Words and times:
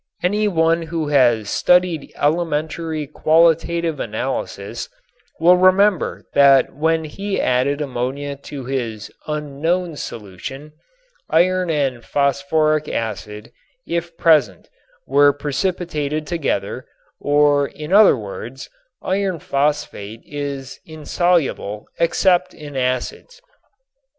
Any 0.23 0.47
one 0.47 0.81
who 0.81 1.09
has 1.09 1.47
studied 1.47 2.11
elementary 2.15 3.05
qualitative 3.05 3.99
analysis 3.99 4.89
will 5.39 5.57
remember 5.57 6.23
that 6.33 6.73
when 6.73 7.03
he 7.03 7.39
added 7.39 7.81
ammonia 7.81 8.35
to 8.37 8.65
his 8.65 9.11
"unknown" 9.27 9.95
solution, 9.95 10.71
iron 11.29 11.69
and 11.69 12.03
phosphoric 12.03 12.89
acid, 12.89 13.51
if 13.85 14.17
present, 14.17 14.69
were 15.05 15.33
precipitated 15.33 16.25
together, 16.25 16.87
or 17.19 17.67
in 17.67 17.93
other 17.93 18.17
words, 18.17 18.71
iron 19.03 19.37
phosphate 19.37 20.21
is 20.25 20.79
insoluble 20.83 21.85
except 21.99 22.55
in 22.55 22.75
acids. 22.75 23.39